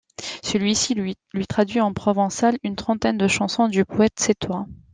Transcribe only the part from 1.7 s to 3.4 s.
en provençal une trentaine de